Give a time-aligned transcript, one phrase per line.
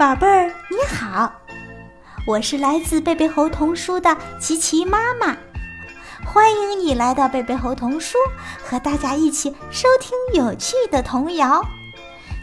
[0.00, 1.30] 宝贝儿，你好，
[2.26, 5.36] 我是来自贝贝猴童书的琪琪妈妈，
[6.24, 8.16] 欢迎你来到贝贝猴童书，
[8.64, 11.62] 和大家一起收听有趣的童谣。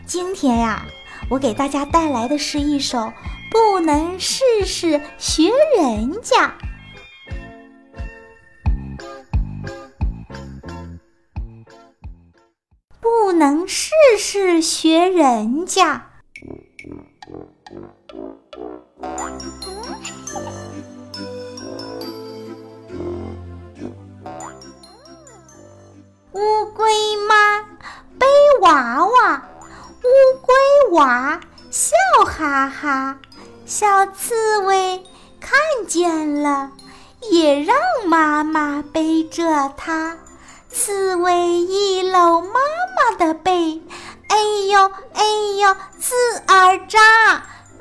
[0.06, 0.86] 今天呀，
[1.32, 3.00] 我给大家带来的是一首
[3.50, 5.50] 《不能事事学
[5.80, 6.46] 人家》。
[13.02, 16.04] 不能事事学人家。
[17.28, 17.34] 乌
[26.74, 27.62] 龟妈
[28.18, 28.26] 背
[28.62, 29.44] 娃娃，
[30.04, 30.08] 乌
[30.42, 30.56] 龟
[30.96, 31.92] 娃笑
[32.26, 33.20] 哈哈。
[33.66, 35.04] 小刺猬
[35.42, 36.72] 看见了，
[37.30, 37.76] 也让
[38.08, 40.16] 妈妈背着它。
[40.70, 42.54] 刺猬一搂妈
[42.96, 43.34] 妈的，
[45.14, 45.24] 哎
[45.60, 46.16] 呦，刺
[46.48, 47.00] 儿扎！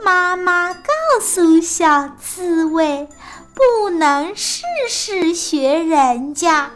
[0.02, 0.80] 妈妈告
[1.20, 3.08] 诉小刺猬，
[3.54, 6.70] 不能事事学人家。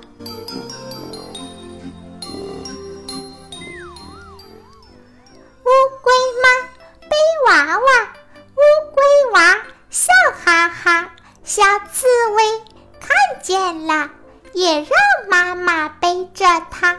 [5.62, 5.68] 乌
[6.02, 6.48] 龟妈
[7.08, 7.14] 背
[7.46, 7.84] 娃娃，
[8.54, 8.60] 乌
[8.94, 9.58] 龟娃
[9.90, 10.12] 笑
[10.44, 11.10] 哈哈。
[11.44, 12.62] 小刺猬
[13.00, 14.10] 看见了，
[14.54, 14.88] 也让
[15.28, 16.96] 妈妈背着它。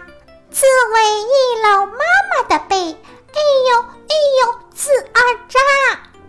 [0.51, 1.97] 刺猬一搂妈
[2.29, 2.97] 妈的背，
[3.41, 5.57] 哎呦哎呦，刺儿扎！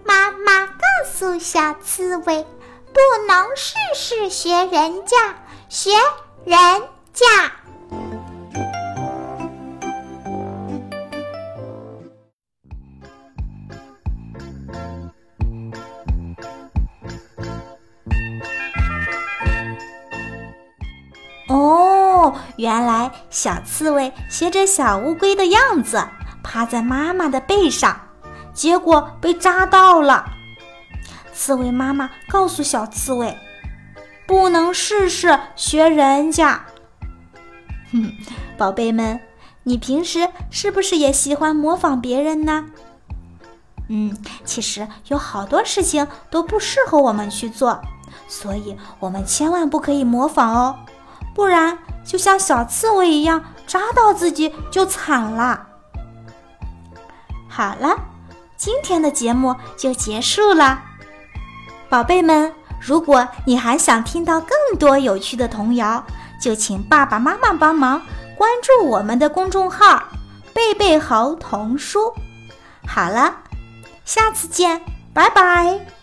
[0.03, 0.83] 妈妈告
[1.13, 2.47] 诉小刺猬，
[2.87, 5.91] 不能事事学人家，学
[6.47, 6.57] 人
[7.13, 7.53] 家。
[21.49, 26.03] 哦，原来小刺猬学着小乌龟的样子，
[26.43, 28.01] 趴在妈妈的背上，
[28.53, 30.25] 结果被扎到了。
[31.33, 33.39] 刺猬妈妈告诉小刺猬，
[34.27, 36.67] 不能试试学人家。
[37.91, 38.13] 哼，
[38.57, 39.21] 宝贝们，
[39.63, 42.67] 你平时是不是也喜欢模仿别人呢？
[43.89, 47.83] 嗯，其实有好多事情都不适合我们去做，
[48.29, 50.79] 所以我们千万不可以模仿哦。
[51.35, 55.67] 不然，就像小刺猬一样扎到自己就惨了。
[57.55, 57.95] 好了，
[58.57, 60.83] 今天的节目就结束了，
[61.91, 66.03] 宝贝们，如果你还想听到更多有趣的童谣，
[66.41, 68.01] 就请爸爸妈妈帮忙
[68.39, 70.03] 关注我们的公众号
[70.55, 72.15] “贝贝猴童书”。
[72.89, 73.37] 好了，
[74.07, 74.81] 下次见，
[75.13, 76.02] 拜拜。